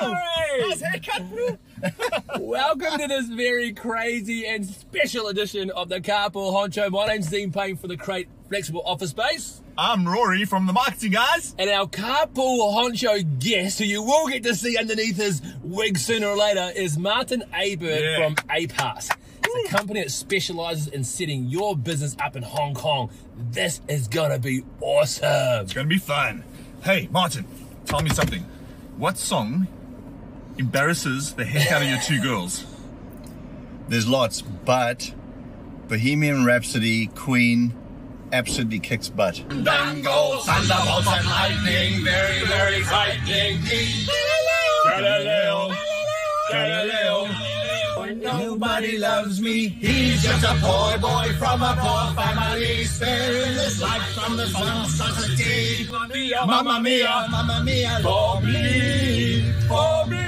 [0.00, 1.58] Nice haircut.
[2.40, 6.90] Welcome to this very crazy and special edition of the Carpool Honcho.
[6.90, 9.60] My name's Dean Payne for the Crate Flexible Office Space.
[9.76, 11.54] I'm Rory from the marketing guys.
[11.58, 16.28] And our Carpool Honcho guest, who you will get to see underneath his wig sooner
[16.28, 18.16] or later, is Martin Aberg Yeah.
[18.24, 19.10] from APAS.
[19.44, 23.10] It's a company that specializes in setting your business up in Hong Kong.
[23.50, 25.62] This is gonna be awesome.
[25.64, 26.44] It's gonna be fun.
[26.84, 27.46] Hey, Martin,
[27.86, 28.44] tell me something.
[28.96, 29.68] What song
[30.58, 32.64] embarrasses the heck out of your two girls?
[33.88, 35.12] There's lots, but
[35.88, 37.74] Bohemian Rhapsody, Queen,
[38.32, 39.36] absolutely kicks butt.
[39.36, 43.58] Thunderbolts and lightning, very, very frightening.
[44.84, 45.74] Galileo,
[46.50, 47.48] Galileo.
[48.14, 49.68] Nobody loves me.
[49.68, 55.88] He's just a poor boy from a poor family, sparing his life from the society.
[56.46, 58.00] Mamma mia, Mamma mia.
[58.02, 60.27] for me, for me.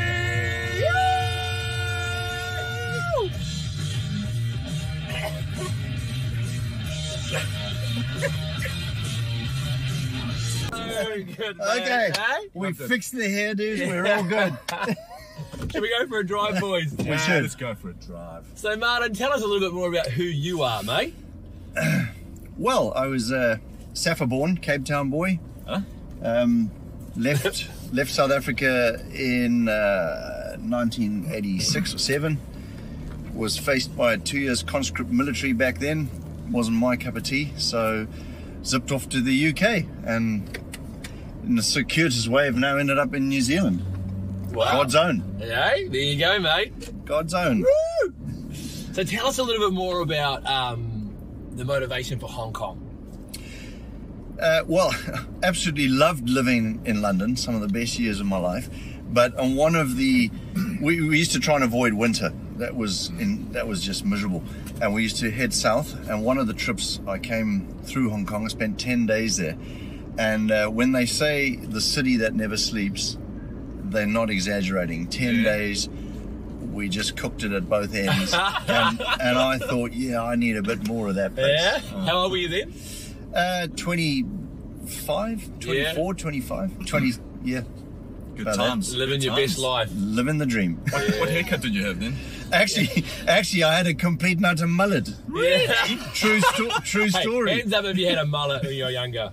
[11.05, 11.61] Very good.
[11.61, 12.49] Okay, Hey?
[12.55, 13.79] we fixed the hairdos.
[13.87, 14.57] We're all good.
[15.73, 16.93] Should we go for a drive, boys?
[16.99, 17.43] Yeah, should.
[17.43, 18.45] Let's go for a drive.
[18.55, 21.15] So, Martin, tell us a little bit more about who you are, mate.
[22.59, 23.57] Well, I was uh,
[23.95, 25.39] Safa born, Cape Town boy.
[25.67, 25.81] Huh?
[26.23, 26.71] Um,
[27.17, 32.39] left left South Africa in uh, 1986 or seven.
[33.33, 36.11] Was faced by two years conscript military back then.
[36.51, 38.07] Wasn't my cup of tea, so
[38.63, 40.59] zipped off to the UK and
[41.45, 43.85] in a circuitous way have now ended up in New Zealand.
[44.53, 44.73] Wow.
[44.73, 45.37] God's own.
[45.39, 47.05] Hey, there you go, mate.
[47.05, 47.65] God's own.
[48.93, 51.15] So, tell us a little bit more about um,
[51.53, 52.87] the motivation for Hong Kong.
[54.41, 54.93] Uh, well,
[55.43, 57.37] absolutely loved living in London.
[57.37, 58.69] Some of the best years of my life.
[59.13, 60.31] But on one of the,
[60.81, 62.33] we, we used to try and avoid winter.
[62.57, 64.43] That was in that was just miserable.
[64.83, 65.95] And we used to head south.
[66.09, 68.45] And one of the trips I came through Hong Kong.
[68.45, 69.57] I spent ten days there.
[70.19, 73.17] And uh, when they say the city that never sleeps,
[73.85, 75.07] they're not exaggerating.
[75.09, 75.43] Ten Yeah.
[75.45, 75.89] days.
[76.73, 78.33] We just cooked it at both ends,
[78.69, 81.49] and, and I thought, yeah, I need a bit more of that place.
[81.61, 81.79] Yeah?
[82.07, 82.73] How old were you then?
[83.35, 87.13] Uh, 25, 24, 25, 20,
[87.45, 87.63] yeah.
[88.37, 88.95] Good About times.
[88.95, 89.51] Living good your times.
[89.53, 89.91] best life.
[89.95, 90.77] Living the dream.
[91.19, 92.15] What haircut did you have then?
[92.53, 95.09] Actually, actually, I had a complete and utter mullet.
[95.35, 95.75] Yeah.
[96.15, 97.51] True, sto- true Hey, story.
[97.59, 99.33] hands up if you had a mullet when you were younger.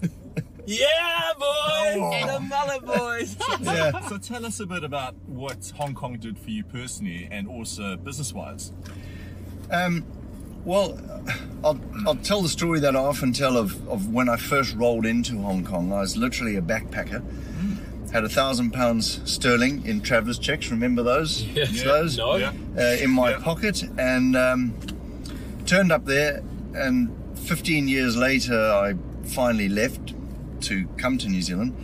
[0.67, 2.13] Yeah, boys!
[2.13, 3.35] Had a mullet, boys!
[3.61, 3.99] Yeah.
[4.07, 7.95] So tell us a bit about what Hong Kong did for you personally and also
[7.97, 8.71] business-wise.
[9.71, 10.05] Um,
[10.63, 10.99] well,
[11.63, 15.05] I'll, I'll tell the story that I often tell of, of when I first rolled
[15.05, 15.91] into Hong Kong.
[15.93, 17.23] I was literally a backpacker.
[18.11, 20.69] Had a thousand pounds sterling in travelers checks.
[20.71, 21.43] Remember those?
[21.43, 21.65] Yeah.
[21.65, 22.37] Those No.
[22.37, 22.53] Yeah.
[22.77, 23.39] uh, in my Yeah.
[23.39, 24.73] pocket, and um,
[25.65, 26.41] turned up there.
[26.73, 28.93] And 15 years later, I
[29.25, 30.13] finally left
[30.67, 31.75] to come to New Zealand,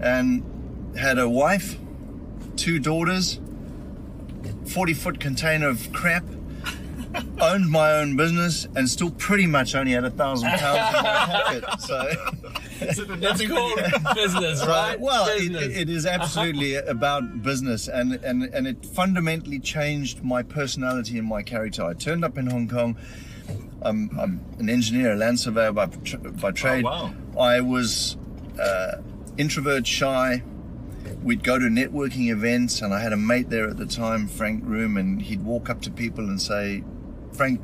[0.00, 0.42] and
[0.96, 1.76] had a wife,
[2.56, 3.40] two daughters,
[4.66, 6.24] 40 foot container of crap.
[7.40, 11.26] Owned my own business and still pretty much only had a thousand pounds in my
[11.26, 11.64] pocket.
[11.78, 13.76] So, That's called
[14.16, 14.68] business, right?
[14.68, 15.00] Right.
[15.00, 21.16] Well, it, it is absolutely about business, and, and and it fundamentally changed my personality
[21.18, 21.84] and my character.
[21.84, 22.96] I turned up in Hong Kong.
[23.82, 26.84] I'm, I'm an engineer, a land surveyor by by trade.
[26.84, 27.40] Oh, wow.
[27.40, 28.16] I was
[28.60, 28.96] uh,
[29.38, 30.42] introvert, shy.
[31.22, 34.62] We'd go to networking events, and I had a mate there at the time, Frank
[34.64, 36.82] Room, and he'd walk up to people and say,
[37.32, 37.60] "Frank,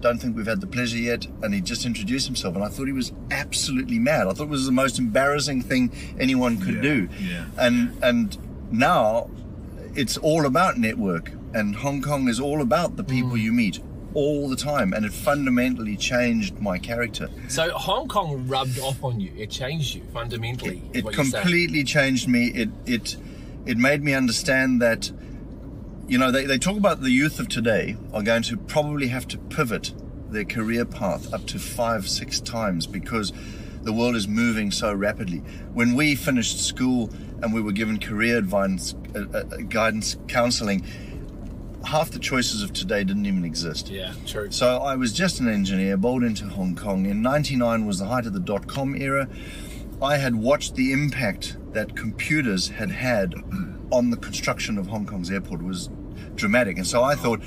[0.00, 1.26] don't think we've had the pleasure yet.
[1.42, 2.54] And he'd just introduced himself.
[2.54, 4.28] And I thought he was absolutely mad.
[4.28, 7.08] I thought it was the most embarrassing thing anyone could Yeah, do.
[7.20, 8.38] yeah, And and
[8.70, 9.28] now
[9.96, 11.32] it's all about network.
[11.52, 13.40] And Hong Kong is all about the people Mm.
[13.40, 13.80] you meet
[14.14, 14.92] all the time.
[14.92, 17.28] And it fundamentally changed my character.
[17.48, 19.32] So Hong Kong rubbed off on you.
[19.36, 20.82] It changed you fundamentally.
[20.92, 21.14] It saying.
[21.14, 22.48] completely changed me.
[22.48, 23.16] It it
[23.66, 25.10] it made me understand that
[26.08, 29.28] you know, they, they talk about the youth of today are going to probably have
[29.28, 29.92] to pivot
[30.30, 33.32] their career path up to five, six times because
[33.82, 35.38] the world is moving so rapidly.
[35.74, 37.10] When we finished school
[37.42, 40.84] and we were given career advice, uh, uh, guidance, counseling,
[41.84, 43.88] half the choices of today didn't even exist.
[43.88, 44.50] Yeah, true.
[44.50, 47.06] So I was just an engineer, bowled into Hong Kong.
[47.06, 49.28] In 99 was the height of the dot com era.
[50.00, 53.34] I had watched the impact that computers had had
[53.90, 55.60] on the construction of Hong Kong's airport.
[55.60, 55.88] It was
[56.34, 56.76] dramatic.
[56.76, 57.40] And so I thought,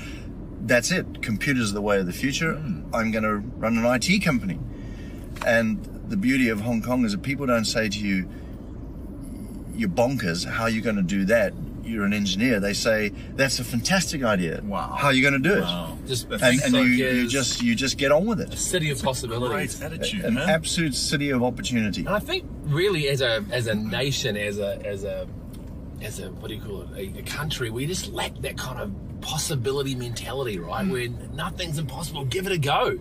[0.60, 1.22] that's it.
[1.22, 2.54] Computers are the way of the future.
[2.54, 2.94] Hmm.
[2.94, 4.58] I'm going to run an IT company.
[5.46, 8.28] And the beauty of Hong Kong is that people don't say to you,
[9.74, 10.44] you're bonkers.
[10.44, 11.54] How are you going to do that?
[11.84, 14.60] You're an engineer, they say that's a fantastic idea.
[14.64, 14.94] Wow.
[14.98, 15.62] How are you going to do it?
[15.62, 15.98] Wow.
[16.06, 18.52] Just That's And, and So you, you just you just get on with it.
[18.54, 19.78] A city of possibilities.
[19.78, 20.48] great attitude, An man.
[20.48, 22.00] absolute city of opportunity.
[22.00, 25.26] And I think really as a as a nation, as a as a
[26.00, 28.80] as a what do you call it, a, a country, we just lack that kind
[28.80, 30.84] of possibility mentality, right?
[30.84, 30.92] Hmm.
[30.92, 32.24] Where nothing's impossible.
[32.26, 32.98] Give it a go.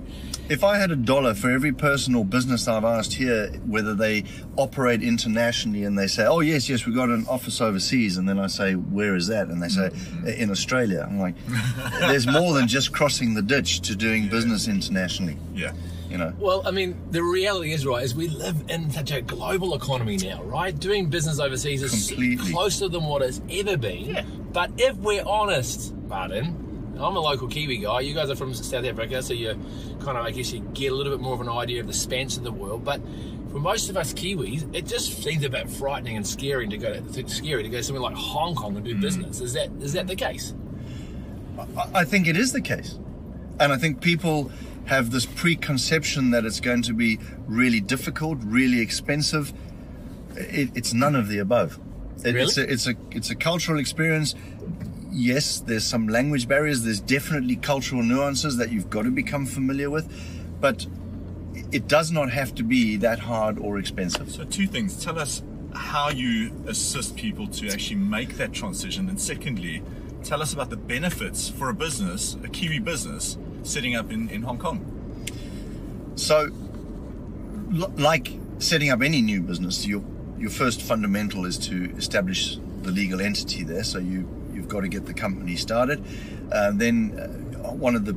[0.50, 4.26] If I had a dollar for every person or business I've asked here whether they
[4.58, 8.38] operate internationally and they say, oh, yes, yes, we've got an office overseas, and then
[8.38, 9.48] I say, where is that?
[9.48, 10.28] And they say, mm-hmm.
[10.28, 11.08] in Australia.
[11.10, 11.36] I'm like,
[12.00, 15.74] there's more than just crossing the ditch to doing business internationally, Yeah.
[16.12, 16.34] You know?
[16.38, 20.18] Well, I mean, the reality is, right, is we live in such a global economy
[20.18, 20.78] now, right?
[20.78, 22.52] Doing business overseas is Completely.
[22.52, 24.06] closer than what it's ever been.
[24.06, 24.26] Yeah.
[24.52, 28.02] But if we're honest, Martin, I'm a local Kiwi guy.
[28.02, 29.58] You guys are from South Africa, so you
[30.02, 31.94] kind of, I guess, you get a little bit more of an idea of the
[31.94, 32.84] spans of the world.
[32.84, 33.02] But
[33.52, 37.00] for most of us Kiwis, it just seems a bit frightening and scary to go
[37.00, 39.02] to, scary to go somewhere like Hong Kong and do mm.
[39.02, 39.40] business.
[39.40, 40.54] Is that is that the case?
[41.58, 42.98] I- I think it is the case.
[43.60, 44.52] And I think people
[44.92, 47.18] have this preconception that it's going to be
[47.48, 49.54] really difficult, really expensive.
[50.36, 51.80] It, it's none of the above.
[52.26, 54.36] It, It's, a, it's a it's a cultural experience.
[55.10, 56.84] Yes, there's some language barriers.
[56.84, 60.12] There's definitely cultural nuances that you've got to become familiar with,
[60.60, 60.86] but
[61.72, 64.30] it does not have to be that hard or expensive.
[64.30, 65.02] So two things.
[65.02, 65.42] Tell us
[65.74, 69.84] how you assist people to actually make that transition, and secondly,
[70.26, 74.42] tell us about the benefits for a business, a Kiwi business, setting up in, in
[74.44, 74.86] Hong Kong.
[76.16, 76.50] So,
[77.98, 80.04] like setting up any new business, your
[80.38, 83.84] your first fundamental is to establish the legal entity there.
[83.84, 86.04] So you you've got to get the company started.
[86.52, 87.18] Uh, then
[87.64, 88.16] uh, one of the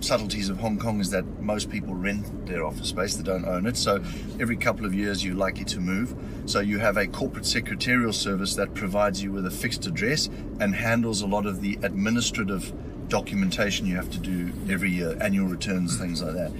[0.00, 3.66] subtleties of Hong Kong is that most people rent their office space; they don't own
[3.66, 3.76] it.
[3.76, 4.02] So
[4.38, 6.14] every couple of years, you're likely to move.
[6.46, 10.28] So you have a corporate secretarial service that provides you with a fixed address
[10.60, 12.72] and handles a lot of the administrative
[13.08, 16.52] documentation you have to do every year, annual returns, things like that.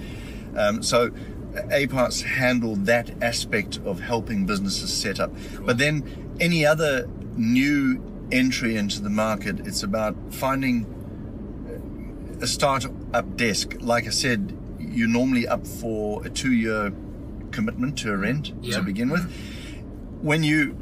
[0.56, 1.11] Um, so
[1.55, 5.32] APAS handle that aspect of helping businesses set up.
[5.61, 8.02] But then any other new
[8.32, 10.87] entry into the market, it's about finding
[12.41, 13.76] a start-up desk.
[13.81, 16.93] Like I said, you're normally up for a two-year
[17.52, 18.76] commitment to a rent Yeah.
[18.79, 19.31] to begin with.
[20.20, 20.76] When you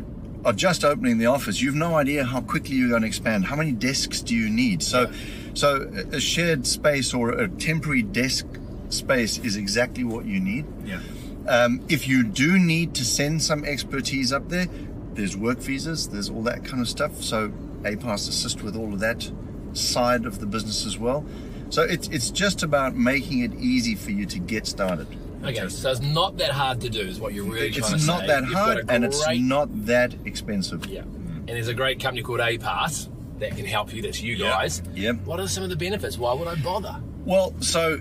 [0.45, 3.45] are just opening the office, you've no idea how quickly you're going to expand.
[3.47, 4.83] How many desks do you need?
[4.83, 5.11] So,
[5.55, 5.83] so
[6.13, 8.47] a shared space or a temporary desk
[8.89, 10.67] space is exactly what you need.
[10.85, 11.01] Yeah.
[11.49, 14.67] Um, if you do need to send some expertise up there,
[15.15, 17.23] there's work visas, there's all that kind of stuff.
[17.23, 17.53] So
[17.83, 19.31] APAS assist with all of that
[19.73, 21.25] side of the business as well.
[21.71, 25.07] So it's it's just about making it easy for you to get started.
[25.43, 28.07] Okay, so it's not that hard to do, is what you're really trying It's to
[28.07, 28.27] not say.
[28.29, 30.87] that You've hard a and it's not that expensive.
[30.87, 31.01] Yeah.
[31.03, 33.09] And there's a great company called APAS
[33.43, 34.01] that can help you.
[34.03, 34.51] That's you Yeah.
[34.51, 34.83] guys.
[34.95, 35.25] Yep.
[35.25, 36.17] What are some of the benefits?
[36.17, 36.97] Why would I bother?
[37.25, 38.01] Well, so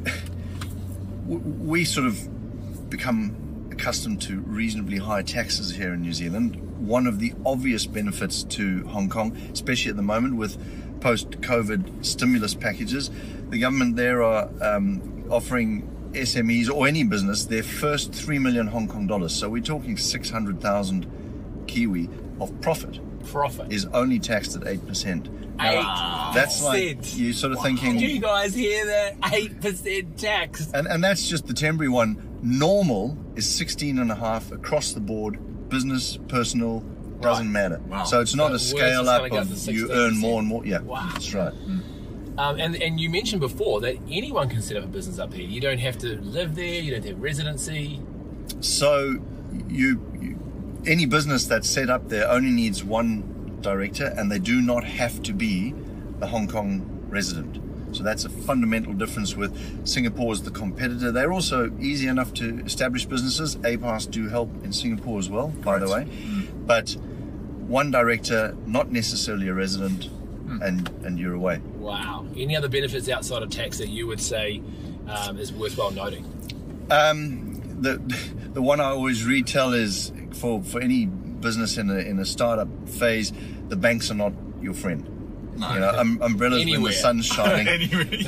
[1.28, 6.56] we sort of become accustomed to reasonably high taxes here in New Zealand.
[6.80, 10.58] One of the obvious benefits to Hong Kong, especially at the moment with
[11.02, 13.10] post-COVID stimulus packages,
[13.50, 18.88] the government there are um, offering SMEs or any business their first three million Hong
[18.88, 19.34] Kong dollars.
[19.34, 21.06] So we're talking six hundred thousand
[21.68, 23.72] Kiwi of profit Profit.
[23.72, 25.28] is only taxed at eight percent.
[25.60, 25.84] Eight
[26.34, 27.16] That's like percent.
[27.20, 27.98] you sort of thinking.
[27.98, 29.34] Did you guys hear that?
[29.34, 30.72] Eight percent tax.
[30.74, 32.40] And, and that's just the temporary one.
[32.42, 36.80] Normal is 16 and a half across the board, business, personal,
[37.20, 37.80] doesn't matter.
[37.88, 38.04] Wow.
[38.06, 39.96] So it's not So a scale up go of to you 16%.
[39.96, 40.66] earn more and more.
[40.66, 41.08] Yeah, Wow.
[41.14, 41.54] that's right.
[42.40, 45.48] Um, and and you mentioned before that anyone can set up a business up here.
[45.48, 46.66] You don't have to live there.
[46.82, 48.02] You don't have residency.
[48.62, 49.20] So
[49.68, 50.40] you, you
[50.86, 55.22] any business that's set up there only needs one director, and they do not have
[55.24, 55.74] to be
[56.22, 57.60] a Hong Kong resident.
[57.96, 61.12] So that's a fundamental difference with Singapore as the competitor.
[61.12, 63.58] They're also easy enough to establish businesses.
[63.58, 66.08] APAS do help in Singapore as well, by the way.
[66.66, 66.96] But
[67.68, 70.10] one director, not necessarily a resident,
[70.62, 71.60] and and you're away.
[71.78, 72.26] Wow.
[72.36, 74.62] Any other benefits outside of tax that you would say
[75.08, 76.26] um, is worthwhile noting?
[76.90, 77.98] Um, the
[78.54, 82.70] the one I always retell is for for any business in a in a startup
[82.88, 83.32] phase,
[83.70, 85.08] the banks are not your friend.
[85.54, 87.68] You know, um, umbrellas when the sun's shining,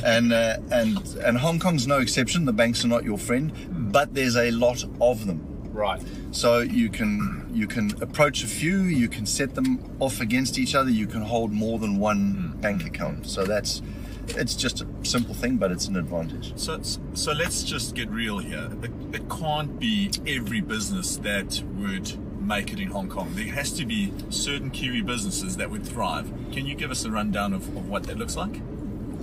[0.04, 2.44] and uh, and and Hong Kong's no exception.
[2.44, 3.52] The banks are not your friend,
[3.92, 5.54] but there's a lot of them.
[5.72, 6.00] Right.
[6.30, 10.74] So you can you can approach a few, you can set them off against each
[10.74, 13.26] other, you can hold more than one bank account.
[13.26, 13.82] So that's
[14.28, 16.52] it's just a simple thing, but it's an advantage.
[16.56, 16.80] So,
[17.14, 18.70] so let's just get real here.
[18.82, 22.12] It, it can't be every business that would
[22.44, 23.30] make it in Hong Kong?
[23.34, 26.32] There has to be certain Kiwi businesses that would thrive.
[26.52, 28.60] Can you give us a rundown of, of what that looks like?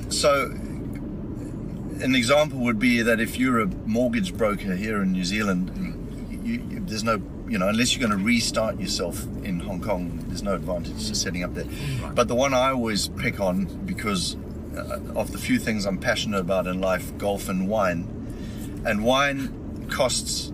[0.09, 0.45] So,
[2.01, 6.45] an example would be that if you're a mortgage broker here in New Zealand, hmm.
[6.45, 10.23] you, you, there's no, you know, unless you're going to restart yourself in Hong Kong,
[10.27, 11.13] there's no advantage to hmm.
[11.13, 11.67] setting up there.
[12.13, 14.35] But the one I always pick on because
[14.75, 18.07] Uh, of the few things I'm passionate about in life, golf and wine,
[18.85, 20.53] and wine costs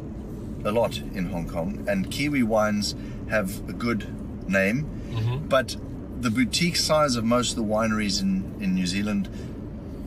[0.65, 2.95] a lot in Hong Kong, and Kiwi wines
[3.29, 4.07] have a good
[4.49, 5.47] name, mm-hmm.
[5.47, 5.77] but
[6.19, 9.29] the boutique size of most of the wineries in, in New Zealand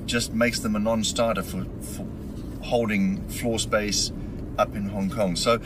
[0.06, 2.04] just makes them a non-starter for, for
[2.62, 4.10] holding floor space
[4.58, 5.36] up in Hong Kong.
[5.36, 5.60] So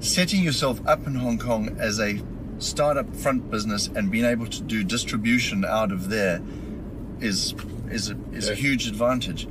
[0.00, 2.20] setting yourself up in Hong Kong as a
[2.58, 6.42] startup front business and being able to do distribution out of there
[7.22, 7.54] is
[7.90, 9.46] is a, is a huge advantage.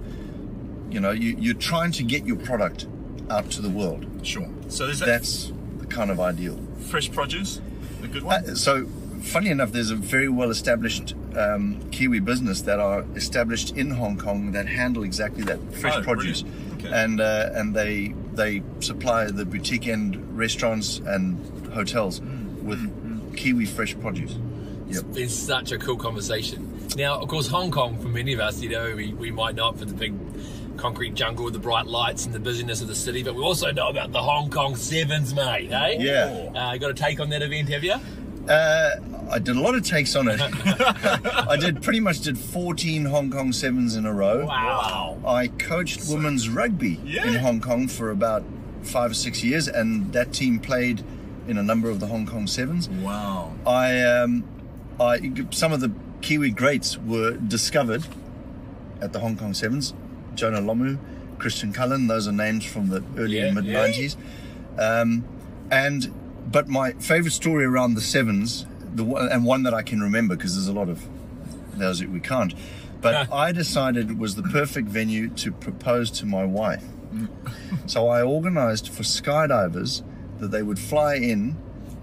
[0.89, 2.87] You know, you, you're trying to get your product
[3.29, 4.05] out to the world.
[4.23, 4.49] Sure.
[4.67, 6.59] So is that That's the kind of ideal.
[6.79, 7.61] fresh produce?
[8.03, 8.43] A good one?
[8.43, 8.87] Uh, so,
[9.21, 14.17] funny enough, there's a very well established um, Kiwi business that are established in Hong
[14.17, 16.43] Kong that handle exactly that fresh Oh, produce.
[16.73, 16.91] Okay.
[16.91, 21.37] and uh, and they they supply the boutique end restaurants and
[21.73, 22.63] hotels Mm.
[22.63, 24.33] with Kiwi fresh produce.
[24.87, 24.89] Yep.
[24.89, 26.67] It's been such a cool conversation.
[26.97, 29.77] Now, of course, Hong Kong, for many of us, you know, we, we might not
[29.79, 30.13] for the big
[30.77, 33.71] concrete jungle with the bright lights and the busyness of the city, but we also
[33.71, 35.95] know about the Hong Kong Sevens, mate, eh?
[35.99, 36.51] Yeah.
[36.53, 37.95] Uh, got a take on that event, have you?
[38.49, 38.89] Uh,
[39.31, 40.41] I did a lot of takes on it.
[40.43, 44.45] I did pretty much did 14 Hong Kong sevens in a row.
[44.45, 45.19] Wow.
[45.25, 47.27] I coached women's rugby Yeah.
[47.27, 48.43] in Hong Kong for about
[48.81, 51.03] five or six years, and that team played
[51.47, 52.89] in a number of the Hong Kong sevens.
[52.89, 53.53] wow.
[53.65, 54.43] I, um,
[54.99, 58.05] I, some of the Kiwi greats were discovered
[59.01, 59.93] at the Hong Kong sevens.
[60.35, 60.97] Jonah Lomu,
[61.39, 63.87] Christian Cullen, those are names from the early Yeah, and mid yeah.
[63.87, 64.15] 90s.
[64.77, 65.25] Um,
[65.69, 66.13] and
[66.51, 70.55] but my favorite story around the sevens, the and one that I can remember because
[70.55, 71.03] there's a lot of
[71.73, 72.53] those that we can't.
[73.01, 76.83] But I decided it was the perfect venue to propose to my wife.
[77.87, 80.03] so I organised for skydivers
[80.39, 81.57] that they would fly in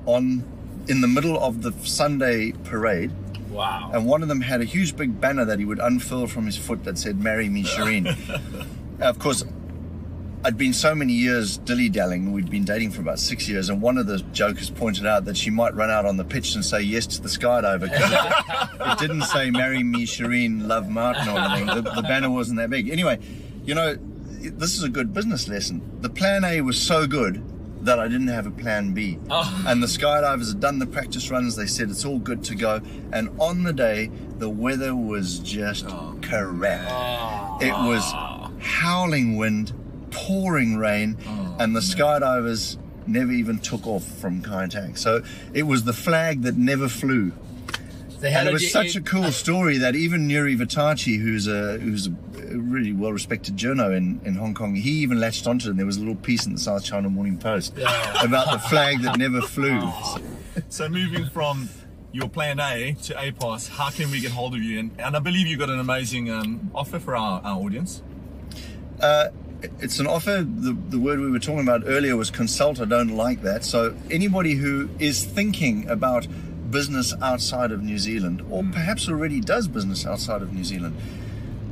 [0.06, 0.44] on
[0.88, 3.10] in the middle of the Sunday parade,
[3.50, 3.90] Wow.
[3.92, 6.56] and one of them had a huge big banner that he would unfurl from his
[6.56, 8.06] foot that said "Marry me, Shireen."
[9.00, 9.44] of course,
[10.44, 12.32] I'd been so many years dilly dallying.
[12.32, 15.36] We'd been dating for about six years, and one of the jokers pointed out that
[15.36, 17.88] she might run out on the pitch and say yes to the skydiver.
[17.88, 21.66] 'cause it didn't say "Marry me, Shireen, love Martin" or anything.
[21.66, 22.88] The, the banner wasn't that big.
[22.88, 23.18] Anyway,
[23.64, 23.96] you know,
[24.40, 25.82] this is a good business lesson.
[26.00, 27.42] The plan A was so good
[27.82, 29.18] that I didn't have a plan B.
[29.30, 29.64] Oh.
[29.66, 31.56] And the skydivers had done the practice runs.
[31.56, 32.80] They said it's all good to go.
[33.12, 35.87] And on the day, the weather was just
[36.23, 37.62] crap.
[37.62, 38.04] It was
[38.61, 39.73] howling wind,
[40.11, 41.16] pouring rain,
[41.58, 45.23] and the skydivers never even took off from Kai So
[45.54, 47.32] it was the flag that never flew.
[48.23, 52.11] And it was such a cool story that even Nury Vittachi, who's a who's a
[52.56, 55.70] really well respected journo in, in Hong Kong, he even latched onto it.
[55.70, 58.22] And there was a little piece in the South China Morning Post Yeah.
[58.24, 59.90] about the flag that never flew.
[60.70, 61.68] So moving from
[62.10, 64.80] your plan A to APAS, how can we get hold of you?
[64.80, 68.02] And, and I believe you've got an amazing um, offer for our, our audience.
[69.00, 69.28] Uh,
[69.78, 70.42] it's an offer.
[70.42, 72.80] The, the word we were talking about earlier was consult.
[72.80, 73.64] I don't like that.
[73.64, 76.26] So anybody who is thinking about
[76.70, 80.96] business outside of New Zealand, or perhaps already does business outside of New Zealand,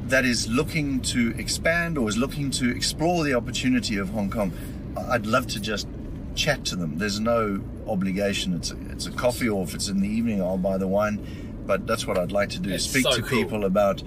[0.09, 4.53] that is looking to expand or is looking to explore the opportunity of Hong Kong,
[4.97, 5.89] I'd love to just
[6.35, 6.99] chat to them.
[6.99, 8.55] There's no obligation.
[8.55, 11.25] It's a, it's a coffee, or if it's in the evening, I'll buy the wine.
[11.67, 13.43] But that's what I'd like to do: That's speak so to cool.
[13.43, 14.03] people about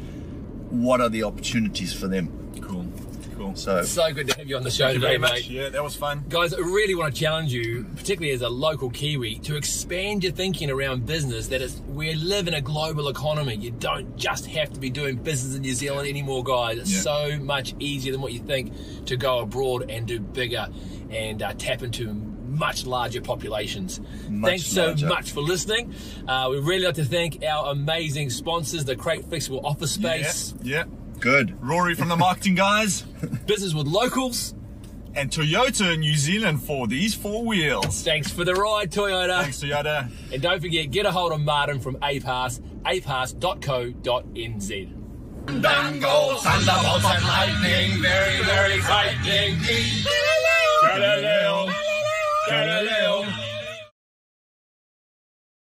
[0.70, 2.30] what are the opportunities for them.
[2.62, 2.86] Cool.
[3.40, 3.56] Cool.
[3.56, 3.84] So.
[3.84, 5.32] So good to have you on the show today, very much.
[5.32, 5.50] mate.
[5.50, 6.26] Yeah, that was fun.
[6.28, 10.34] Guys, I really want to challenge you, particularly as a local Kiwi, to expand your
[10.34, 11.48] thinking around business.
[11.48, 13.56] That is, we live in a global economy.
[13.56, 16.80] You don't just have to be doing business in New Zealand anymore, guys.
[16.80, 17.00] It's Yeah.
[17.02, 18.74] so much easier than what you think
[19.06, 20.68] to go abroad and do bigger
[21.10, 24.02] and uh, tap into much larger populations.
[24.28, 25.08] Much Thanks so larger.
[25.08, 25.94] much for listening.
[26.28, 30.78] Uh, we'd really like to thank our amazing sponsors, the Crate Flexible Office Space, Yeah.
[30.80, 30.84] yeah.
[31.20, 31.58] Good.
[31.62, 33.02] Rory from the marketing guys
[33.46, 34.54] Business with Locals.
[35.16, 38.02] and Toyota New Zealand for these four wheels.
[38.04, 39.42] Thanks for the ride, Toyota.
[39.42, 40.10] Thanks, Toyota.
[40.32, 44.96] And don't forget, get a hold of Martin from APAS, apass.co.nz.
[45.62, 49.58] Dangle, thunderbolts and lightning, very, very frightening.
[50.82, 51.70] Galileo,
[52.48, 53.26] Galileo,